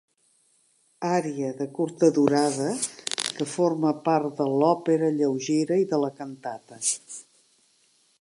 [1.07, 2.69] Ària de curta durada
[3.35, 6.81] que forma part de l'òpera lleugera i de la cantata.